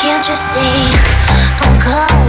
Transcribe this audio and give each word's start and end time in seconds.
Can't 0.00 0.26
you 0.26 0.34
see 0.34 0.56
I'm 1.60 1.78
cold? 1.78 2.19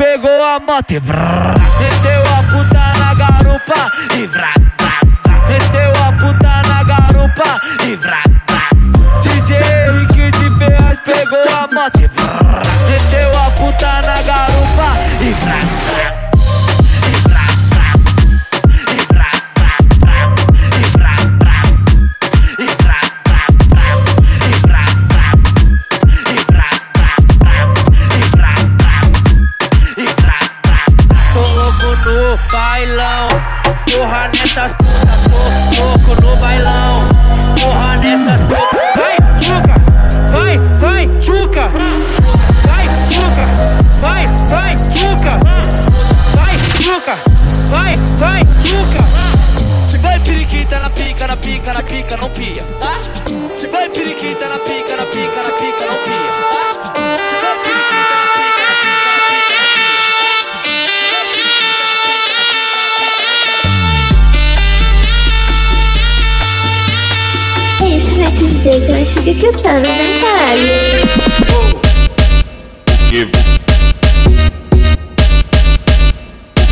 Pegou 0.00 0.42
a 0.42 0.58
moto 0.58 0.92
e 0.92 0.98
vrrr, 0.98 1.60
meteu 1.78 2.22
a 2.32 2.42
puta 2.44 2.98
na 2.98 3.12
garupa 3.12 3.86
e 4.16 4.26
vrá, 4.26 4.48
vrá, 4.78 4.96
vrá. 5.22 5.46
meteu 5.46 5.92
a 6.02 6.12
puta 6.12 6.62
na 6.68 6.82
garupa 6.84 7.60
e 7.84 7.96
vrá, 7.96 8.22
vrá. 8.48 8.64
DJ 9.20 9.58
Henrique 9.58 10.30
de 10.38 10.58
Ferraz 10.58 10.98
pegou 11.04 11.42
a 11.52 11.68
moto 11.74 12.00
e 12.00 12.06
vrrr, 12.06 12.62
meteu 12.88 13.38
a 13.38 13.50
puta 13.50 14.00
na 14.00 14.22
garupa 14.22 14.88
e 15.20 15.34
vrá, 15.34 15.79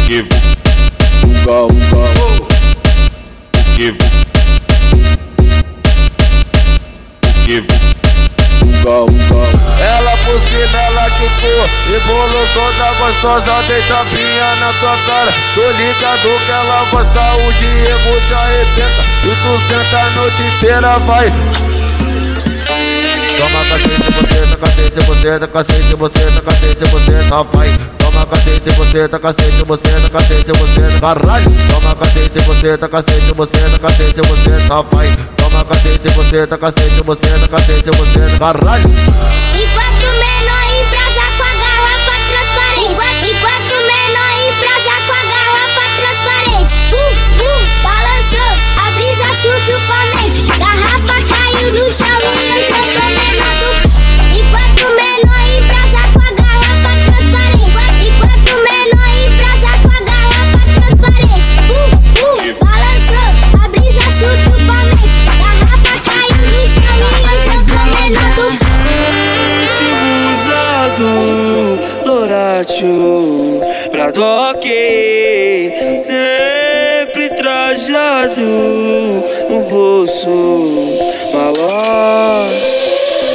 Uga. 0.09 0.25
Give. 3.77 3.99
Give. 7.45 7.67
Uga, 8.63 9.05
uga. 9.05 9.45
Ela 9.79 10.17
por 10.25 10.41
cima, 10.49 10.79
ela 10.81 11.11
quicou 11.11 11.69
E 11.95 12.01
bolo 12.07 12.49
toda 12.55 12.93
gostosa 12.95 13.63
Deita 13.69 14.07
pinha 14.07 14.57
na 14.57 14.73
tua 14.81 14.97
cara 15.07 15.33
Tô 15.55 15.71
ligado 15.73 16.41
que 16.47 16.53
ela 16.53 16.87
gosta 16.91 17.35
O 17.35 17.53
Diego 17.53 18.21
te 18.27 18.35
arrebenta 18.35 19.05
E 19.25 19.33
tu 19.43 19.61
senta 19.69 19.99
a 19.99 20.11
noite 20.11 20.43
inteira, 20.43 20.99
vai 21.01 21.31
Toma 23.37 23.65
cacete, 23.67 24.11
você 24.11 24.41
tá 24.47 24.57
cacete, 24.57 25.01
você 25.07 25.39
tá 25.39 25.47
cacete, 25.47 25.95
você 25.95 26.31
tá 26.31 26.41
cacete, 26.41 26.85
você 26.87 27.29
tá 27.29 27.43
vai. 27.43 27.98
Cacete, 28.29 28.71
você 28.71 29.09
tá 29.09 29.19
cacete, 29.19 29.65
você 29.65 29.89
tá 29.89 30.11
cacete, 30.11 30.53
você 30.53 31.01
tá 31.01 31.15
caralho. 31.15 31.51
Toma 31.71 31.95
cacete, 31.95 32.39
você 32.41 32.77
tá 32.77 32.89
cacete, 32.89 33.33
você 33.35 33.59
tá 33.71 33.79
cacete, 33.79 34.21
você 34.21 34.69
tá 34.69 34.83
vai. 34.83 35.17
Toma 35.37 35.65
cacete, 35.65 36.09
você 36.11 36.47
tá 36.47 36.59
cacete, 36.59 37.03
você 37.03 37.27
tá 37.27 37.49
cacete, 37.49 37.91
você 37.91 38.39
tá 38.39 38.53
caralho. 38.53 39.18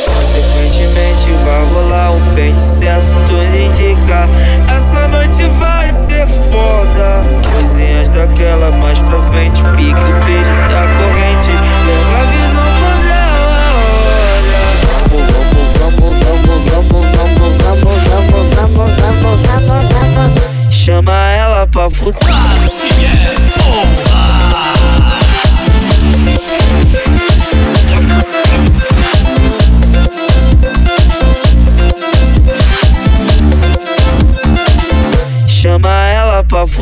Consequentemente 0.05 1.31
vai 1.43 1.65
rolar 1.73 2.11
um 2.11 2.35
pente 2.35 2.61
certo 2.61 3.15
Tudo 3.25 3.55
indica. 3.55 4.29
Essa 4.75 5.07
noite 5.07 5.43
vai 5.59 5.91
ser 5.91 6.27
foda. 6.27 7.23
Coisinhas 7.51 8.09
daquela 8.09 8.71
mais 8.71 8.99
pra 8.99 9.19
frente 9.19 9.61
Pique 9.75 10.03
o 10.03 10.19
brilho 10.23 10.55
da 10.69 10.87
corrente. 10.97 11.51
Leva 11.85 12.21
a 12.21 12.25
visão 12.25 12.67
quando 12.79 13.05
ela 13.09 13.53
olha 13.87 14.73
Chama 20.69 21.13
ela 21.31 21.65
pra 21.67 21.89
futar. 21.89 22.52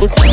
Ela 0.02 0.31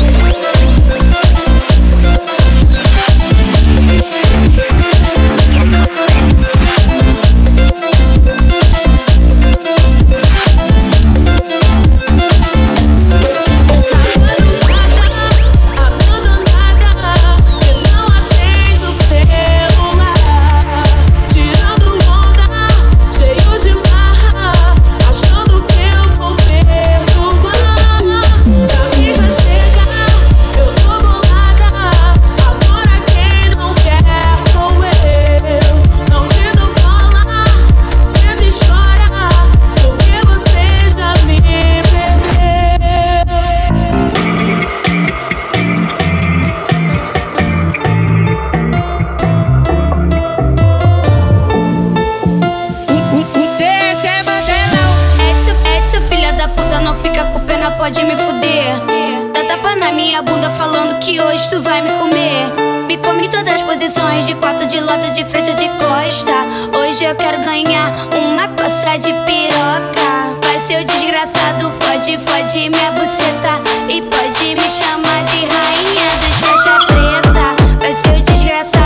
que 61.00 61.20
hoje 61.20 61.50
tu 61.50 61.60
vai 61.62 61.80
me 61.80 61.90
comer. 61.92 62.52
Me 62.86 62.96
come 62.98 63.26
em 63.26 63.30
todas 63.30 63.54
as 63.54 63.62
posições, 63.62 64.26
de 64.26 64.34
quatro, 64.34 64.66
de 64.66 64.78
lado, 64.80 65.10
de 65.12 65.24
frente, 65.24 65.52
de 65.54 65.68
costa. 65.70 66.32
Hoje 66.78 67.04
eu 67.04 67.14
quero 67.14 67.42
ganhar 67.42 67.92
uma 68.12 68.46
coça 68.48 68.98
de 68.98 69.12
piroca. 69.24 70.38
Vai 70.42 70.60
ser 70.60 70.82
o 70.82 70.84
desgraçado, 70.84 71.72
fode, 71.80 72.18
fode 72.18 72.68
minha 72.68 72.92
buceta. 72.92 73.60
E 73.88 74.02
pode 74.02 74.54
me 74.54 74.70
chamar 74.70 75.24
de 75.24 75.46
rainha 75.46 76.10
dos 76.20 76.36
faixa 76.40 76.78
preta. 76.86 77.56
Vai 77.80 77.94
ser 77.94 78.10
o 78.10 78.22
desgraçado, 78.22 78.79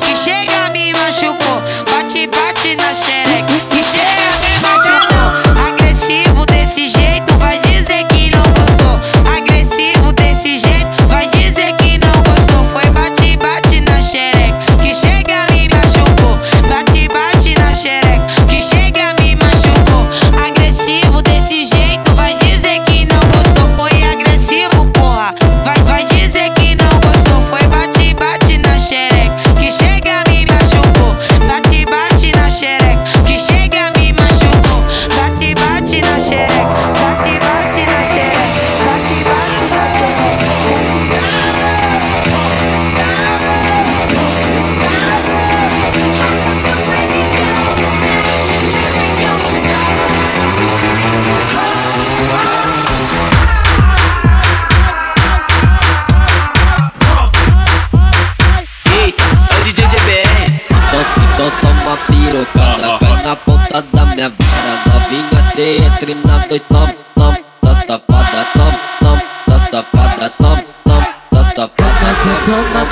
Que 0.00 0.16
chega 0.16 0.70
me 0.70 0.92
machucou, 0.94 1.62
bate, 1.90 2.26
bate 2.28 2.76
na 2.76 2.94
xereca. 2.94 3.52
Que 3.70 3.82
chega 3.82 4.30
me 4.42 4.52
machucou, 4.60 5.64
agressivo 5.66 6.44
desse 6.46 6.86
jeito, 6.86 7.34
vai 7.38 7.58
dizer 7.58 8.04
que 8.06 8.21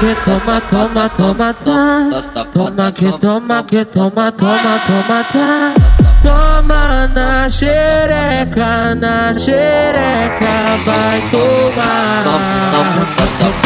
que 0.01 0.15
toma, 0.25 0.61
toma, 0.63 1.09
toma, 1.11 1.53
toma. 1.53 2.11
Toma 2.55 2.93
que 2.93 3.13
toma, 3.19 3.63
que 3.65 3.85
toma, 3.85 4.33
toma, 4.33 4.81
toma, 4.87 5.25
toma. 5.31 5.75
Toma 6.23 7.07
na 7.09 7.49
xereca, 7.51 8.95
na 8.95 9.35
xereca, 9.35 10.79
vai 10.87 11.21
tomar. 11.31 12.25
Toma 12.25 13.05
toma, 13.37 13.61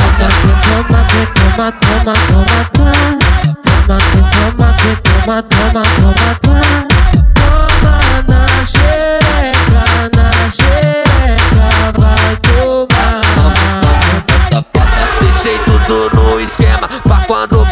toma, 0.66 1.00
toma, 1.36 1.72
toma, 1.72 2.12
toma. 2.12 2.73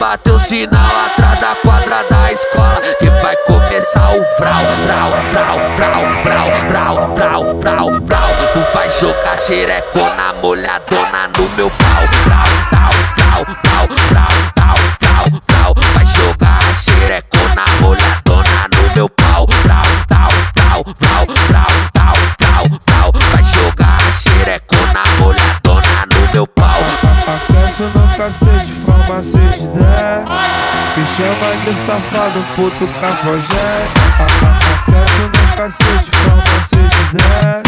bateu 0.03 0.37
sinal 0.41 0.91
atrás 1.07 1.39
da 1.39 1.55
quadra 1.63 2.05
da 2.11 2.33
escola 2.33 2.81
que 2.99 3.09
vai 3.23 3.37
começar 3.47 4.11
o 4.11 4.21
vral, 4.37 4.65
vral, 4.85 5.11
vral, 5.31 5.59
vral, 5.77 6.03
vral, 6.25 6.51
vral, 6.67 7.15
vral, 7.15 7.61
vral, 7.61 8.01
vral. 8.01 8.31
Tu 8.53 8.75
vai 8.75 8.91
jogar 8.91 9.39
xereco 9.39 10.01
na 10.17 10.33
molhadona 10.43 11.31
no 11.39 11.49
meu 11.51 11.71
pau, 11.71 12.03
vral, 12.25 12.49
tal, 12.69 12.91
tal, 13.17 13.47
tal, 13.63 13.87
vral, 14.09 14.29
tal, 14.57 14.75
tal, 14.99 15.41
vral. 15.49 15.75
Vai 15.95 16.07
jogar 16.07 16.75
xereco 16.75 17.39
na 17.55 17.65
molhadona 17.81 18.69
no 18.75 18.95
meu 18.97 19.09
pau, 19.09 19.47
vral, 19.63 19.83
tal, 20.09 20.29
tal, 20.53 20.85
vral, 20.99 21.27
vral, 21.47 21.67
tal, 21.93 22.15
tal, 22.39 22.65
vral. 22.89 23.13
Vai 23.31 23.45
jogar 23.45 24.01
xereco 24.13 24.77
na 24.93 25.05
molhadona 25.23 26.07
no 26.13 26.33
meu 26.33 26.47
pau. 26.49 26.81
Aquece 27.25 27.85
no 27.85 28.13
de 28.65 28.73
forma 28.73 29.23
seis 29.23 29.69
dez 29.69 29.92
chama 31.17 31.51
de 31.65 31.73
safado, 31.75 32.41
puto 32.57 32.87
cafajé. 33.01 33.69
Quero 34.87 35.27
no 35.29 35.45
cacete, 35.57 36.11
fala 36.23 36.43
de 36.71 36.83
dez 37.13 37.63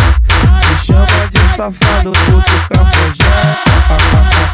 Me 0.64 0.74
chama 0.84 1.20
de 1.30 1.42
safado, 1.56 2.10
puto 2.12 2.56
cafajé. 2.70 3.36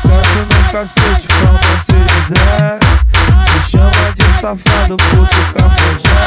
Quero 0.03 0.43
no 0.51 0.61
cacete, 0.73 1.27
fala 1.39 1.61
de 1.87 1.99
dez 2.31 2.81
Me 3.29 3.59
chama 3.71 4.07
de 4.17 4.27
safado, 4.41 4.95
puto 4.97 5.41
cafajé. 5.55 6.21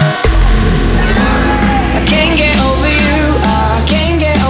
I 1.96 2.06
can't 2.06 2.38
get 2.38 2.58
over 2.60 2.88
you, 2.88 3.22
I 3.44 3.84
can't 3.88 4.20
get 4.20 4.38
over 4.38 4.42
you. 4.42 4.43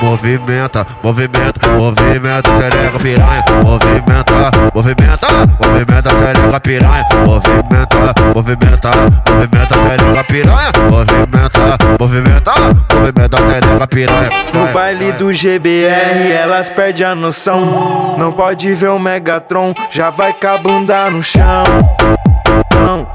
Movimenta, 0.00 0.86
movimenta, 1.02 1.68
movimenta, 1.76 2.56
sereca 2.56 2.98
piranha. 3.00 3.44
Movimenta, 3.64 4.50
movimenta, 4.72 5.26
movimenta, 5.60 6.10
sereca 6.10 6.60
piranha. 6.60 7.04
Movimenta, 7.26 8.14
movimenta, 8.34 8.90
movimenta, 9.28 9.74
sereca 9.74 10.24
piranha. 10.24 10.72
Movimenta, 10.88 11.76
movimenta, 11.98 12.52
movimenta, 12.94 13.36
sereca 13.36 13.86
piranha. 13.88 14.30
No 14.54 14.72
baile 14.72 15.12
do 15.12 15.34
GBR, 15.34 16.32
elas 16.32 16.70
perdem 16.70 17.04
a 17.04 17.14
noção. 17.14 18.16
Não 18.18 18.30
pode 18.32 18.72
ver 18.74 18.90
o 18.90 18.98
Megatron, 18.98 19.74
já 19.90 20.10
vai 20.10 20.32
com 20.32 20.46
a 20.46 20.58
bunda 20.58 21.10
no 21.10 21.22
chão. 21.22 21.64
Não, 22.74 23.08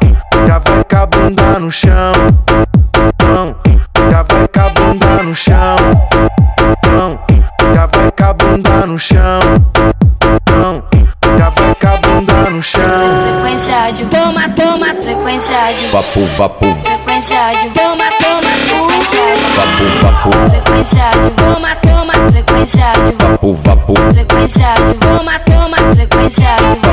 já 0.45 0.57
vai 0.59 0.83
com 0.83 0.97
a 0.97 1.05
bunda 1.05 1.59
no 1.59 1.71
chão 1.71 2.11
vai 4.47 4.53
com 4.53 4.59
a 4.59 4.69
bunda 4.69 5.23
no 5.23 5.35
chão. 5.35 5.75
Não, 6.85 7.19
já 7.73 7.85
vai 7.85 8.11
com 8.11 8.23
a 8.23 8.33
bunda 8.33 8.85
no 8.85 8.99
chão. 8.99 9.39
Não, 10.51 10.83
já 11.37 11.49
vai 11.49 11.75
com 11.75 11.87
a 11.87 11.97
bunda 11.97 12.49
no 12.49 12.61
chão. 12.61 12.81
Sequência 13.21 13.91
de 13.91 14.05
toma, 14.05 14.49
toma, 14.49 15.01
sequência 15.01 15.73
de 15.73 15.87
papo, 15.87 16.27
papo. 16.37 16.65
Sequência 16.83 17.53
de 17.55 17.69
toma, 17.69 18.05
toma, 18.21 18.51
sequência 18.65 19.35
de 19.35 19.47
papo, 19.55 19.85
papo. 20.01 20.31
Sequência 20.49 21.09
de 21.11 21.29
toma, 21.31 21.75
toma, 21.75 22.31
sequência 22.31 22.91
de 23.05 23.11
papo, 23.13 23.55
papo. 23.63 23.93
Sequência 24.13 24.73
de 24.73 24.93
toma, 24.95 25.39
toma, 25.39 25.95
sequência 25.95 26.55
de 26.55 26.86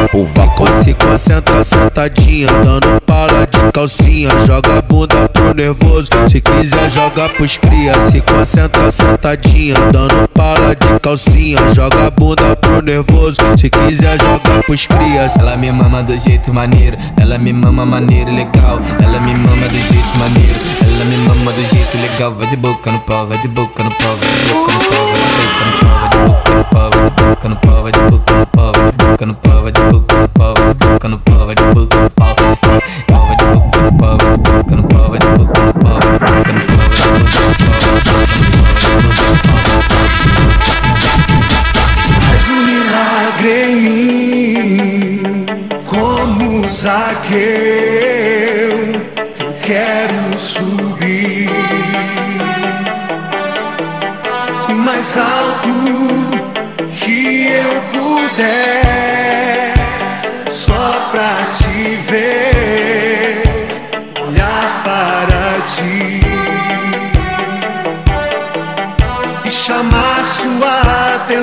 se 0.82 0.92
concentra 0.92 1.64
sentadinha 1.64 2.46
Dando 2.62 3.00
pala 3.06 3.46
de 3.46 3.73
calcinha. 3.73 4.28
Joga 4.46 4.78
a 4.78 4.82
bunda 4.82 5.28
pro 5.30 5.54
nervoso 5.54 6.11
Se 6.28 6.42
quiser 6.42 6.90
joga 6.90 7.28
pros 7.30 7.56
cria. 7.56 7.94
Se 8.11 8.20
concentra 8.20 8.90
sentadinha 8.90 9.75
Dando 9.92 10.28
pala 10.34 10.75
de 10.75 11.00
calcinha. 11.00 11.58
Joga 11.75 12.08
a 12.08 12.11
bunda 12.11 12.54
pro 12.56 12.82
nervoso 12.82 13.38
Se 13.58 13.70
quiser 13.70 14.20
joga 14.20 14.62
pros 14.66 14.87
cria. 14.87 15.26
Ela 15.38 15.56
me 15.56 15.73
mama 15.73 16.02
do 16.02 16.16
jeito 16.18 16.52
maneiro 16.52 16.99
Ela 17.16 17.38
me 17.38 17.52
mama 17.52 17.87
maneiro 17.87 18.30
legal. 18.30 18.80
Ela 19.02 19.18
me 19.20 19.34
mama 19.34 19.68
do 19.68 19.80
jeito 19.80 20.18
maneiro 20.18 20.61
Ela 20.82 21.04
me 21.06 21.16
mama 21.16 21.50
do 21.50 21.66
jeito 21.66 21.96
legal. 21.96 22.34
Vai 22.34 22.46
de 22.49 22.56
boca 22.56 22.92
no 22.92 23.00
pau, 23.00 23.26
vai 23.26 23.38
de 23.38 23.49
boca 23.49 23.82
no 23.82 23.90
pau 23.90 24.16
Vai 24.16 24.28
de 24.28 24.52
boca 24.52 24.73
no 24.75 24.84
pau, 24.84 25.90
vai 26.00 26.11
de 26.11 26.18
boca 26.28 26.54
no 26.54 26.64
pau 26.66 26.90
Vai 26.90 27.00
de 27.00 27.23
boca 27.23 27.49
no 27.49 27.56
pau, 27.56 27.82
vai 27.82 27.92
de 27.92 27.99
boca 28.00 28.34
no 28.34 28.46
pau 28.46 28.73
Vai 28.75 28.92
de 28.92 29.04
boca 29.04 29.26
no 29.26 29.34
pau 29.37 29.63
tacando 31.04 31.18
prova 31.18 31.54
de 31.54 31.62
boca. 31.75 32.13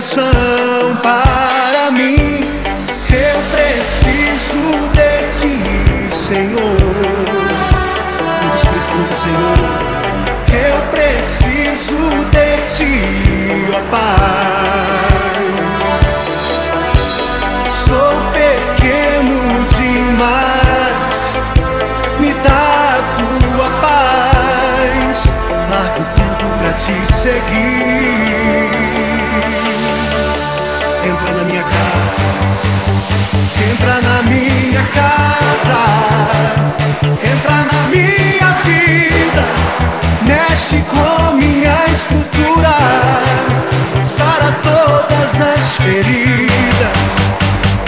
Sua 0.01 0.23
atenção 0.23 0.95
para 1.03 1.91
mim. 1.91 2.43
Eu 3.13 3.41
preciso 3.51 4.89
de 4.89 5.27
ti, 5.29 6.15
Senhor. 6.15 6.77
Todos 8.41 8.65
precisam 8.65 9.03
do 9.03 9.15
Senhor. 9.15 9.59
Eu 10.51 10.81
preciso 10.89 12.25
de 12.31 12.57
ti, 12.75 12.93
ó 13.73 13.81
Pai. 13.91 14.60
Todas 45.41 45.57
as 45.57 45.75
feridas, 45.77 47.01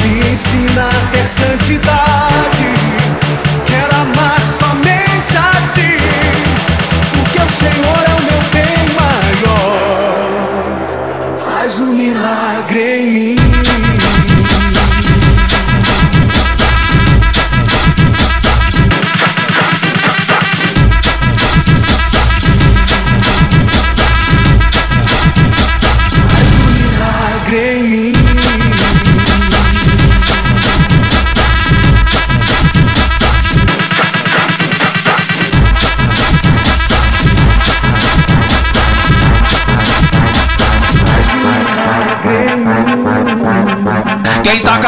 me 0.02 0.20
ensina 0.32 0.88
a 0.88 1.12
ter 1.12 1.28
santidade. 1.28 2.70
Quero 3.66 3.96
amar 3.96 4.42
somente 4.42 5.38
a 5.38 5.52
ti, 5.72 5.98
porque 7.14 7.40
o 7.40 7.50
Senhor 7.50 8.04
é 8.08 8.14
o 8.18 8.22
meu 8.30 8.42
bem 8.52 8.78
maior. 9.00 10.34
Faz 11.38 11.80
um 11.80 11.94
milagre 11.94 12.82
em 13.02 13.13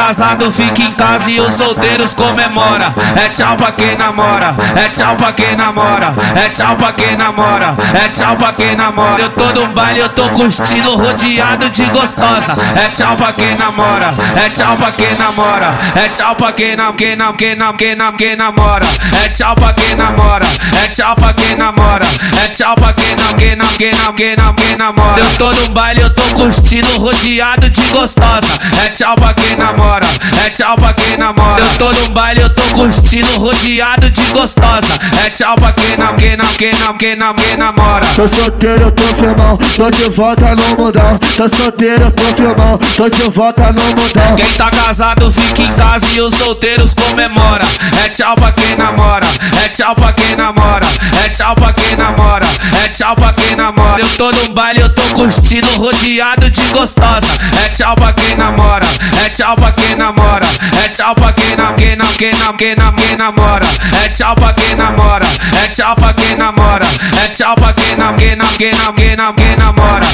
casado 0.06 0.52
fica 0.52 0.82
em 0.82 0.92
casa 0.92 1.28
e 1.28 1.40
os 1.40 1.54
solteiros 1.54 2.14
comemora. 2.14 2.94
É 3.16 3.28
tchau 3.28 3.56
pra 3.56 3.72
quem 3.72 3.96
namora, 3.96 4.54
é 4.76 4.88
tchau 4.88 5.16
pra 5.16 5.32
quem 5.32 5.56
namora, 5.56 6.14
é 6.36 6.48
tchau 6.48 6.76
pra 6.76 6.92
quem 6.92 7.16
namora, 7.16 7.76
é 7.92 8.08
tchau 8.10 8.36
pra 8.36 8.52
quem 8.52 8.76
namora. 8.76 9.22
Eu 9.22 9.30
tô 9.30 9.46
no 9.52 9.66
baile, 9.68 10.00
eu 10.00 10.08
tô 10.10 10.28
curtindo 10.28 10.96
rodeado 10.96 11.68
de 11.70 11.84
gostosa. 11.86 12.56
É 12.76 12.88
tchau 12.94 13.16
pra 13.16 13.32
quem 13.32 13.56
namora, 13.56 14.14
é 14.36 14.48
tchau 14.50 14.76
pra 14.76 14.92
quem 14.92 15.12
namora, 15.16 15.74
é 15.96 16.08
tchau 16.10 16.36
pra 16.36 16.52
quem 16.52 16.76
nam, 16.76 16.92
quem 16.92 17.16
nam, 17.16 17.32
quem 17.32 17.56
nam, 17.56 17.76
quem 17.76 17.96
nam, 17.96 18.12
quem 18.12 18.36
namora. 18.36 18.86
É 19.24 19.28
tchau 19.30 19.56
pra 19.56 19.72
quem 19.72 19.96
namora, 19.96 20.46
é 20.84 20.88
tchau 20.90 21.16
pra 21.16 21.32
quem 21.32 21.56
namora, 21.56 22.06
é 22.44 22.48
tchau 22.50 22.76
pra 22.76 22.92
quem 22.92 23.16
nam, 23.16 23.34
quem 23.34 23.56
nam, 23.56 23.66
quem 23.76 23.92
nam, 23.92 24.12
quem 24.12 24.36
nam, 24.36 24.54
quem 24.54 24.76
namora. 24.76 25.18
Eu 25.18 25.34
tô 25.36 25.52
no 25.52 25.70
baile, 25.70 26.02
eu 26.02 26.10
tô 26.14 26.22
curtindo 26.34 27.00
rodeado 27.00 27.68
de 27.68 27.80
gostosa. 27.88 28.46
É 28.84 28.90
tchau 28.90 29.16
pra 29.16 29.34
quem 29.34 29.56
namora, 29.56 29.95
é 30.44 30.50
tchau 30.50 30.76
pra 30.76 30.92
quem 30.92 31.16
namora. 31.16 31.60
Eu 31.60 31.78
tô 31.78 31.92
no 31.92 32.10
baile, 32.10 32.40
eu 32.42 32.50
tô 32.50 32.62
curtindo 32.74 33.40
rodeado 33.40 34.10
de 34.10 34.20
gostosa. 34.32 34.98
É 35.24 35.30
tchau 35.30 35.54
pra 35.56 35.72
quem 35.72 35.96
nam, 35.96 36.16
quem 36.16 36.36
nam, 36.36 36.46
quem 36.56 36.72
nam, 36.74 36.98
quem 36.98 37.16
nam, 37.16 37.34
quem 37.34 37.56
namora. 37.56 38.06
Tô 38.14 38.28
solteiro, 38.28 38.82
eu 38.82 38.90
tô 38.92 39.02
firmão, 39.02 39.56
tô 39.76 39.90
de 39.90 40.10
volta 40.10 40.54
no 40.54 40.84
mundão. 40.84 41.18
Tô 41.36 41.48
solteiro, 41.48 42.04
eu 42.04 42.10
tô 42.10 42.22
firmão, 42.22 42.78
tô 42.96 43.08
de 43.08 43.30
volta 43.30 43.72
no 43.72 43.82
mundão. 43.82 44.36
Quem 44.36 44.52
tá 44.52 44.70
casado 44.70 45.32
fica 45.32 45.62
em 45.62 45.72
casa 45.74 46.06
e 46.14 46.20
os 46.20 46.34
solteiros 46.34 46.94
comemora. 46.94 47.64
É 48.04 48.08
tchau 48.10 48.34
pra 48.36 48.52
quem 48.52 48.76
namora, 48.76 49.26
é 49.64 49.68
tchau 49.68 49.94
pra 49.94 50.12
quem 50.12 50.36
namora, 50.36 50.86
é 51.24 51.28
tchau 51.30 51.54
pra 51.54 51.72
quem 51.72 51.96
namora, 51.96 52.46
é 52.84 52.88
tchau 52.88 53.14
pra 53.14 53.32
quem 53.32 53.54
namora. 53.56 54.00
Eu 54.00 54.08
tô 54.16 54.30
no 54.30 54.52
baile, 54.52 54.80
eu 54.80 54.94
tô 54.94 55.02
curtindo 55.14 55.68
rodeado 55.76 56.50
de 56.50 56.60
gostosa. 56.72 57.26
É 57.64 57.68
tchau 57.70 57.94
pra 57.94 58.12
quem 58.12 58.34
namora, 58.36 58.86
é 59.24 59.28
tchau 59.30 59.56
pra 59.56 59.72
quem 59.72 59.85
namora, 59.94 60.46
é 60.84 60.88
tchau 60.88 61.14
pra 61.14 61.32
quem 61.32 61.56
nam, 61.56 61.74
quem 61.74 61.96
nam, 61.96 62.12
quem 62.16 62.34
nam, 62.34 62.56
quem 62.56 62.74
quem 62.96 63.16
namora. 63.16 63.66
É 64.04 64.08
tchau 64.08 64.34
pra 64.34 64.52
quem 64.52 64.74
namora, 64.74 65.26
é 65.64 65.68
tchau 65.68 65.94
pra 65.96 66.12
quem 66.12 66.34
namora, 66.36 66.86
é 67.24 67.28
tchau 67.28 67.54
pra 67.54 67.72
quem 67.72 67.96
nam, 67.96 68.16
quem 68.16 68.36
nam, 68.36 68.48
quem 68.56 68.72
nam, 68.74 68.92
quem 68.94 69.16
nam, 69.16 69.32
quem 69.34 69.56
namora. 69.56 70.06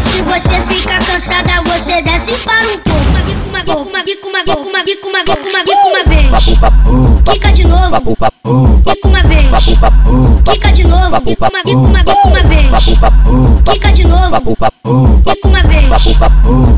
Se 0.00 0.22
você 0.22 0.60
fica 0.68 0.98
cansada, 0.98 1.62
você 1.66 2.02
desce 2.02 2.32
para 2.44 2.60
um 2.68 2.78
pouco. 2.78 3.53
Uma 3.66 4.02
bica, 4.04 4.28
uma 4.28 4.44
bica, 4.44 4.58
uma 4.58 4.82
bica, 4.84 5.06
uma 5.08 5.08
bica, 5.08 5.08
uma 5.08 5.24
bica, 5.24 5.40
uma 5.48 5.64
bica, 5.64 5.86
uma 5.88 6.04
vez. 6.04 6.44
Quica 7.24 7.50
de 7.52 7.64
novo. 7.64 8.00
Quica 8.84 9.08
uma 9.08 9.22
vez. 9.22 9.64
Quica 10.44 10.72
de 10.72 10.84
novo. 10.84 11.20
Quica 11.22 11.48
uma 11.48 11.62
bica, 11.64 11.78
uma 11.78 12.02
bica, 12.02 12.28
uma 12.28 12.42
vez. 12.42 12.84
Quica 13.64 13.92
de 13.92 14.04
novo. 14.04 14.40
Quica 15.24 15.48
uma 15.48 15.62
vez. 15.62 16.02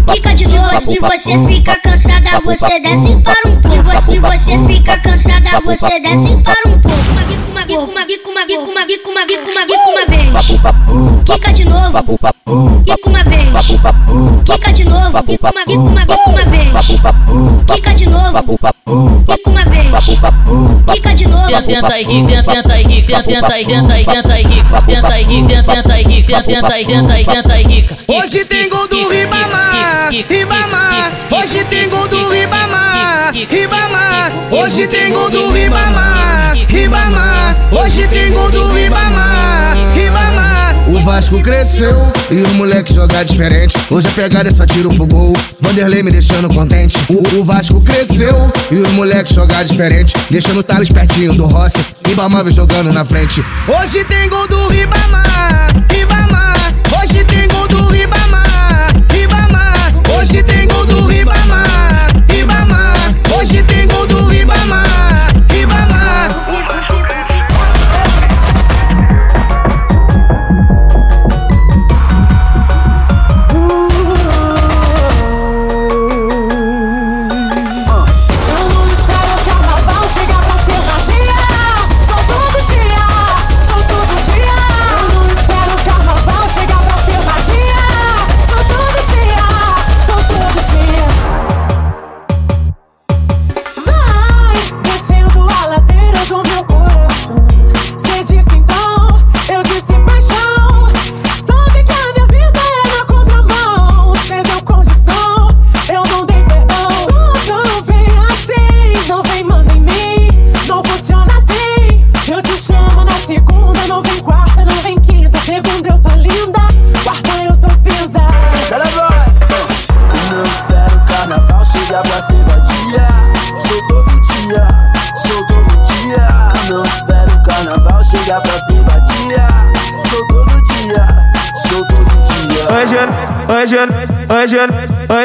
Quica 0.07 0.35
de 0.35 0.47
novo. 0.49 0.81
Se 0.81 1.01
você 1.01 1.47
fica 1.49 1.77
cansada, 1.77 2.41
você 2.45 2.81
desce 2.81 3.17
para 3.17 3.51
um 3.51 3.61
pouco. 3.61 4.01
Se 4.01 4.19
você 4.21 4.59
fica 4.69 4.97
cansada, 4.99 5.61
você 5.65 6.01
desce 6.01 6.37
para 6.43 6.71
um 6.71 6.81
pouco. 6.81 6.97
Uma 7.51 7.65
bica, 7.65 7.81
uma 7.81 8.05
bica, 8.05 8.31
uma 8.31 8.47
bica, 8.47 8.63
uma 8.63 8.85
bica, 8.87 9.11
uma 9.11 9.27
bica, 9.27 9.51
uma 9.51 9.67
bica, 9.67 9.89
uma 9.89 10.07
vez. 10.07 10.47
Quica 11.25 11.53
de 11.53 11.65
novo. 11.65 12.03
Quica 12.85 13.09
uma 13.09 13.25
vez. 13.25 13.67
Quica 14.45 14.73
de 14.73 14.85
novo. 14.85 15.23
Quica 15.25 15.51
uma 15.51 15.65
bica, 15.65 15.81
uma 15.81 16.05
bica, 16.05 16.31
uma 16.31 16.45
vez. 16.45 16.76
Quica 16.77 17.95
de 17.95 18.07
novo. 18.07 18.59
Quica 19.27 19.51
uma 19.51 19.65
vez. 19.65 20.05
Quica 20.93 21.15
de 21.15 21.27
novo. 21.27 21.47
Tenta 21.47 21.93
aí, 21.95 22.05
tenta, 22.05 22.53
tenta 22.53 22.75
aí, 22.75 23.03
tenta, 23.03 23.23
tenta 23.23 23.55
aí, 23.55 23.65
tenta 23.67 23.95
aí, 23.95 24.05
tenta 24.05 24.35
aí, 24.35 24.45
tenta 24.87 25.15
aí, 25.15 25.47
tenta, 25.47 25.63
tenta 25.63 25.95
aí, 25.95 26.23
tenta, 26.23 26.43
tenta 26.43 26.75
aí, 26.75 26.85
tenta 26.85 27.13
aí, 27.15 27.25
tenta 27.25 27.55
aí, 27.55 27.89
Hoje 28.09 28.45
tem 28.45 28.69
gol 28.69 28.87
do 28.89 29.09
Ribamar, 29.09 30.11
Ribamar. 30.11 31.13
Hoje 31.31 31.65
tem 31.65 31.89
gol 31.89 32.09
do 32.09 32.29
Ribamar, 32.29 33.33
Ribamar. 33.33 34.33
Hoje 34.51 34.87
tem 34.87 35.13
gol 35.13 35.31
do 35.31 35.51
Ribamar, 35.53 36.55
Ribamar. 36.69 37.57
Hoje 37.73 38.07
tem 38.09 38.33
gol 38.33 38.51
do 38.51 38.73
Ribamar, 38.73 39.36
Vasco 41.07 41.41
cresceu 41.41 42.13
e 42.33 42.43
o 42.43 42.55
moleque 42.55 42.93
joga 42.93 43.25
diferente. 43.25 43.77
Hoje 43.89 44.09
a 44.09 44.11
pegada 44.11 44.49
é 44.49 44.53
só 44.53 44.67
tiro 44.67 44.93
pro 44.93 45.07
gol. 45.07 45.33
Vanderlei 45.61 46.03
me 46.03 46.11
deixando 46.11 46.49
contente. 46.49 46.97
O, 47.09 47.39
o 47.39 47.45
Vasco 47.45 47.81
cresceu 47.81 48.53
e 48.73 48.75
o 48.75 48.89
moleque 48.95 49.33
joga 49.33 49.63
diferente. 49.63 50.13
Deixando 50.29 50.59
o 50.59 50.63
Thales 50.65 50.91
pertinho 50.91 51.33
do 51.35 51.47
Rossi. 51.47 51.79
Ribamar 52.05 52.51
jogando 52.51 52.93
na 52.93 53.05
frente. 53.05 53.41
Hoje 53.69 54.03
tem 54.07 54.29
gol 54.29 54.49
do 54.49 54.67
Ribamar, 54.67 55.69
Ribamar. 55.93 56.75
Hoje 57.01 57.25
tem 57.25 57.47
gol 57.47 57.69
do 57.69 57.87
Ribamar, 57.87 58.93
Ribamar. 59.13 59.95
Hoje 60.19 60.43
tem 60.43 60.67
gol 60.67 60.87
do 60.87 61.07
Ribamar, 61.07 62.09
Ribamar. 62.29 63.15
Hoje 63.39 63.63
tem 63.63 63.87
gol 63.87 64.09
do 64.09 64.27
Ribamar. 64.27 64.86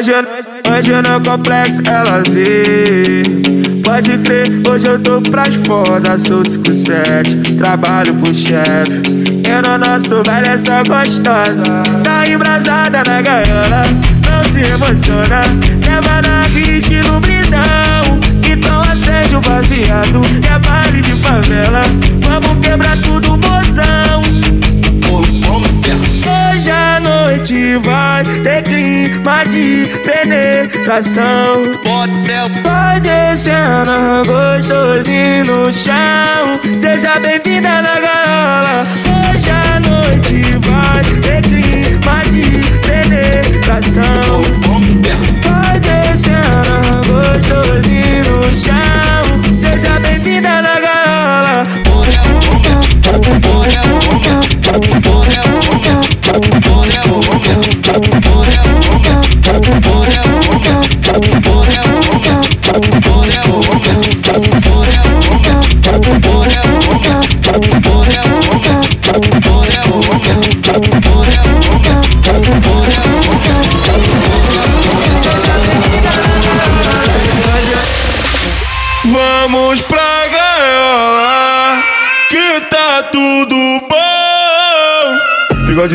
Hoje, 0.01 0.13
hoje 0.67 0.91
no 1.01 1.21
complexo 1.21 1.81
LZ. 1.81 2.35
Pode 3.83 4.17
crer, 4.19 4.49
hoje 4.67 4.87
eu 4.87 4.99
tô 4.99 5.21
pras 5.21 5.53
foda, 5.55 6.17
sou 6.17 6.43
57, 6.43 7.55
trabalho 7.57 8.15
pro 8.15 8.33
chefe. 8.33 9.03
Eu 9.47 9.61
no 9.61 9.77
nosso 9.77 10.23
velho 10.23 10.47
é 10.47 10.57
só 10.57 10.83
gostosa, 10.83 11.83
tá 12.03 12.27
embrasada 12.27 13.03
na 13.03 13.21
gaiola, 13.21 13.83
não 14.25 14.43
se 14.45 14.61
emociona, 14.61 15.41
leva 15.85 16.19
na 16.21 16.47
beat 16.49 16.89
no 17.05 17.19
brindão. 17.19 17.61
Então 18.43 18.81
acende 18.81 19.35
o 19.35 19.41
baseado, 19.41 20.21
é 20.49 20.57
baile 20.59 21.01
de 21.01 21.13
favela, 21.13 21.83
vamos 22.21 22.57
quebrar 22.65 22.97
tudo, 22.97 23.37
mozão. 23.37 24.23
Hoje 25.13 26.71
a 26.71 26.99
noite 27.01 27.77
vai 27.77 28.23
ter 28.43 28.63
clima 28.63 29.43
de 29.45 29.87
penetração. 30.05 31.63
Vai 32.63 32.99
descendo 33.01 34.23
gostosinho 34.25 35.43
no 35.43 35.71
chão. 35.71 36.59
Seja 36.63 37.19
bem-vinda 37.19 37.81
na 37.81 37.99
gaiola. 37.99 38.85
Hoje 39.05 39.49
a 39.49 39.79
noite 39.81 40.57
vai 40.59 41.03
ter 41.21 41.41
clima 41.41 42.23
de 42.31 42.51
penetração. 42.81 44.43
Vai 45.43 45.77
descendo 45.79 47.01
gostosinho 47.11 48.23
no 48.23 48.51
chão. 48.51 49.20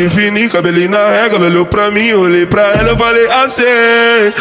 Bigode 0.06 0.10
fininho, 0.10 0.50
cabelinho 0.50 0.90
na 0.90 1.10
régua, 1.10 1.36
ela 1.36 1.46
olhou 1.46 1.66
pra 1.66 1.90
mim, 1.90 2.12
olhei 2.12 2.46
pra 2.46 2.62
ela, 2.72 2.90
eu 2.90 2.96
falei 2.96 3.26
assim. 3.26 3.62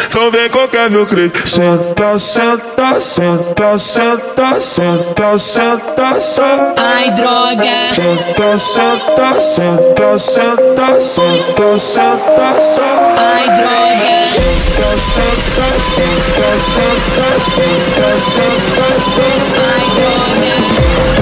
Então 0.08 0.30
vem 0.30 0.48
qualquer 0.48 0.88
meu 0.90 1.04
creio. 1.06 1.32
Senta, 1.46 2.18
senta, 2.18 3.00
senta, 3.00 3.78
senta, 3.78 4.60
senta, 4.60 5.38
senta, 5.38 6.20
senta. 6.20 6.74
Ai, 6.76 7.10
droga. 7.12 7.94
Senta, 7.94 8.58
senta, 8.58 9.40
senta, 9.40 10.18
senta, 10.18 11.00
senta, 11.00 11.80
senta, 11.80 12.60
senta. 12.60 13.16
Ai, 13.16 13.46
droga. 13.56 14.16
Senta, 14.36 14.90
senta, 14.98 15.66
senta, 15.94 16.48
senta, 16.60 17.28
senta, 17.40 18.08
senta, 18.20 18.86
senta. 19.00 19.64
Ai, 19.66 19.84
droga. 19.96 21.15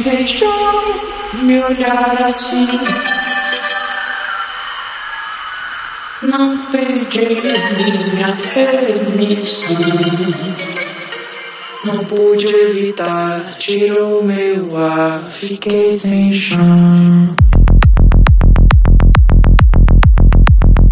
Quem 0.00 0.14
deixou 0.14 0.94
me 1.42 1.60
olhar 1.60 2.22
assim? 2.22 2.68
Não 6.22 6.56
pedi 6.70 7.26
minha 8.14 8.36
permissão. 8.54 9.74
Não 11.84 12.04
pude 12.04 12.46
evitar, 12.46 13.56
tirou 13.58 14.22
meu 14.22 14.76
ar, 14.76 15.20
fiquei 15.30 15.90
sem 15.90 16.32
chão. 16.32 17.36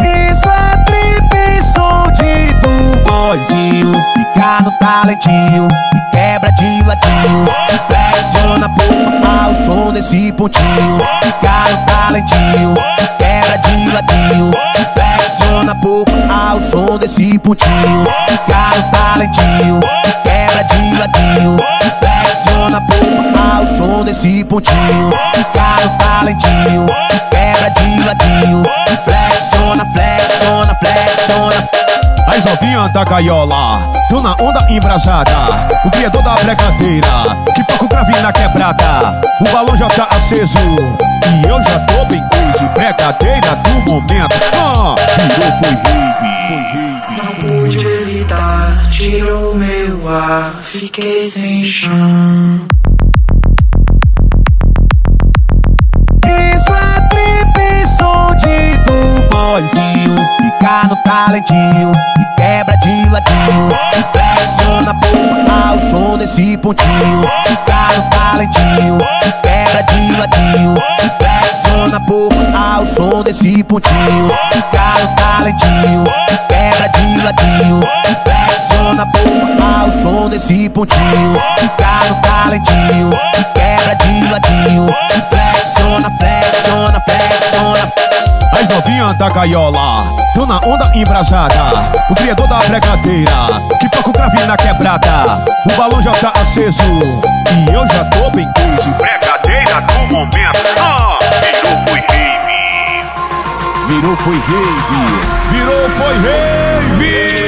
Isso 0.03 0.49
é 0.49 0.85
trip, 0.85 1.63
som 1.75 2.13
de 2.13 2.55
do 2.61 3.05
boyzinho 3.09 3.93
Fica 4.17 4.63
no 4.63 4.79
talentinho 4.79 5.69
quebra 6.17 6.51
de 6.53 6.83
ladinho 6.85 7.47
Flexiona 7.87 8.71
ao 9.45 9.55
som 9.55 9.93
desse 9.93 10.33
pontinho. 10.33 10.97
No 10.97 11.33
talentinho 11.87 12.75
quebra 13.19 13.59
de 13.59 13.93
ladinho 13.93 14.51
Flexiona 14.95 15.75
pouco 15.75 16.11
ao 16.33 16.59
som 16.59 16.99
desse 16.99 17.39
pontinho. 17.39 18.01
No 18.01 18.39
talentinho 18.91 19.81
quebra 20.25 20.63
de 20.65 20.99
ladinho 20.99 21.59
Flexiona 22.01 22.81
pouco 22.81 23.39
ao 23.39 23.67
som 23.67 24.03
desse 24.03 24.43
pontinho. 24.45 25.11
No 25.11 25.45
talentinho 25.99 26.87
quebra 27.31 27.69
de 27.71 28.05
ladinho 28.05 28.63
Flexiona, 29.05 29.85
flexiona, 29.93 30.75
flexiona 30.77 32.06
As 32.27 32.45
novinhas 32.45 32.93
da 32.93 33.05
gaiola, 33.05 33.81
tô 34.11 34.21
na 34.21 34.33
onda 34.41 34.59
embrasada. 34.71 35.31
O 35.85 35.91
criador 35.91 36.23
da 36.23 36.35
bregadeira, 36.35 37.09
que 37.55 37.65
toca 37.65 37.85
o 37.85 37.89
grave 37.89 38.21
na 38.21 38.33
quebrada. 38.33 39.21
O 39.41 39.45
balão 39.53 39.77
já 39.77 39.89
tá 39.89 40.09
aceso, 40.11 40.59
e 40.59 41.49
eu 41.49 41.63
já 41.63 41.81
tô 41.81 42.05
bem 42.07 42.23
coisa. 42.29 42.65
Bregadeira 42.75 43.57
do 43.57 43.91
momento, 43.91 44.37
ah, 44.55 44.95
virou 45.17 45.53
foi 45.59 45.71
rave. 45.71 46.37
Não 47.17 47.35
pude 47.35 47.87
evitar, 47.87 48.91
tirou 48.91 49.55
meu 49.55 50.09
ar, 50.09 50.59
fiquei 50.61 51.29
sem 51.31 51.65
chão. 51.65 52.67
Isso 56.27 56.73
é 56.73 57.01
trip, 57.09 57.87
som 57.99 58.35
de 58.37 58.77
do 58.79 59.29
boyzinho 59.31 60.17
Fica 60.37 60.89
no 60.89 60.97
talentinho 61.05 61.66
pontinho 66.67 67.23
Fica 67.47 67.97
no 67.97 68.03
talentinho 68.11 68.99
quebra 69.41 69.83
de 69.85 70.17
ladinho 70.17 70.75
Flexiona 71.17 72.01
pouco 72.01 72.35
ao 72.57 72.85
som 72.85 73.23
desse 73.23 73.63
pontinho 73.63 74.31
Fica 74.53 74.99
no 75.01 75.15
talentinho 75.15 76.05
quebra 76.49 76.89
de 76.89 77.23
ladinho 77.23 77.81
Flexiona 78.25 79.07
pouco 79.07 79.63
ao 79.63 79.91
som 79.93 80.29
desse 80.29 80.69
pontinho 80.69 81.41
Fica 81.61 82.09
no 82.09 82.15
talentinho 82.23 83.11
quebra 83.55 83.95
de 83.95 84.29
ladinho 84.29 84.97
Flexiona, 85.31 85.66
flexiona, 85.87 87.01
flexiona 87.01 87.93
As 88.53 88.69
novinhas 88.69 89.17
da 89.19 89.29
gaiola, 89.29 90.05
tô 90.35 90.47
na 90.47 90.59
onda 90.61 90.91
embrasada. 90.95 91.91
O 92.11 92.15
criador 92.15 92.49
da 92.49 92.59
bregadeira, 92.61 93.61
que 93.81 93.89
toca 93.91 94.11
o 94.11 94.13
grave 94.13 94.45
na 94.45 94.57
quebrada. 94.57 95.45
O 95.67 95.77
balão 95.77 96.01
já 96.01 96.13
tá 96.13 96.33
aceso, 96.41 96.83
e 96.83 97.73
eu 97.73 97.87
já 97.89 98.05
tô 98.07 98.31
bem 98.31 98.51
coisa. 98.53 98.91
Bregadeira 98.91 99.81
do 99.83 100.15
momento, 100.15 100.59
ah, 100.81 101.19
virou 101.43 101.77
foi 101.87 102.01
rave. 102.01 103.05
Virou 103.87 104.17
foi 104.17 104.39
rave, 104.39 105.21
virou 105.53 105.89
foi 105.91 106.15
rave. 106.15 107.47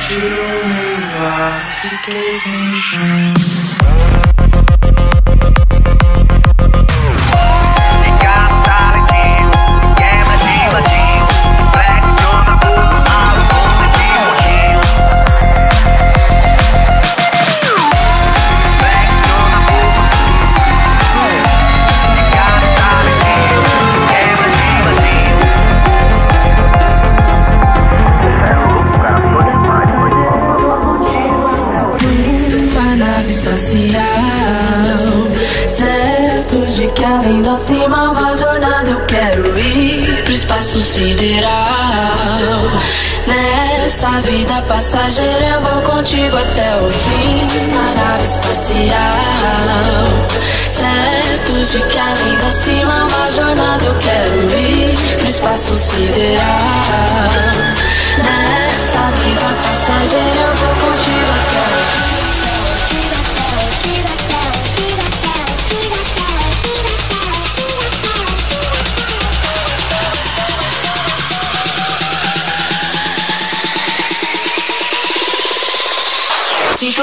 Tirou 0.00 0.64
meu 0.64 1.26
ar, 1.28 1.60
fiquei 1.82 2.32
sem 2.38 2.74
chão. 2.74 3.34